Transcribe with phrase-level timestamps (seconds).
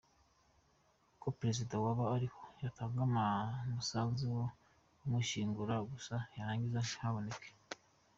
[1.21, 2.99] Ko perezida waba ariho yatanga
[3.69, 4.45] umusanzu wo
[4.99, 7.49] kumushyingura gusa yarangiza ntahaboneke?